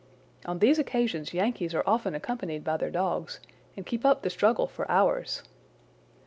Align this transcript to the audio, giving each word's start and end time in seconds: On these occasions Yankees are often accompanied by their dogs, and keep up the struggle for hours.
On 0.47 0.57
these 0.57 0.79
occasions 0.79 1.31
Yankees 1.31 1.75
are 1.75 1.83
often 1.85 2.15
accompanied 2.15 2.63
by 2.63 2.75
their 2.75 2.89
dogs, 2.89 3.39
and 3.77 3.85
keep 3.85 4.03
up 4.03 4.23
the 4.23 4.31
struggle 4.31 4.65
for 4.65 4.89
hours. 4.89 5.43